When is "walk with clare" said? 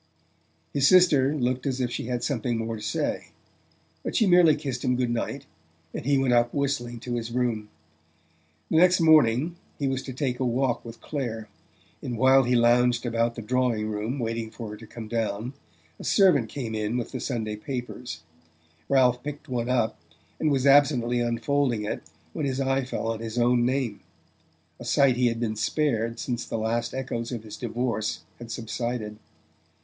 10.43-11.49